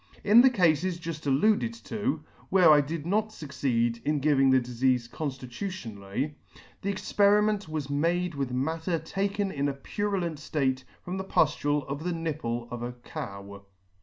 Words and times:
In 0.23 0.41
the 0.41 0.49
Cafes 0.49 0.99
juft 0.99 1.27
alluded 1.27 1.75
to, 1.75 2.23
where 2.49 2.71
I 2.71 2.81
did 2.81 3.05
not 3.05 3.29
fucceed 3.29 4.01
in 4.03 4.17
giving 4.19 4.49
the 4.49 4.59
difeafe 4.59 5.11
conftitutionally. 5.11 5.11
C 5.11 5.11
«3] 5.11 5.11
conflitutionally, 5.11 6.35
the 6.81 6.89
experiment 6.89 7.69
was 7.69 7.91
made 7.91 8.33
with 8.33 8.51
matter 8.51 8.97
taken 8.97 9.51
in 9.51 9.69
a 9.69 9.73
purulent 9.73 10.39
flate 10.39 10.85
from 11.05 11.19
a 11.19 11.23
puflule 11.23 11.87
on 11.87 11.99
the 11.99 12.13
nipple 12.13 12.67
of 12.71 12.81
a 12.81 12.93
cow 12.93 13.63
*. 13.69 13.75